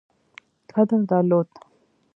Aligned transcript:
قدر 0.75 1.01
درلود. 1.03 1.47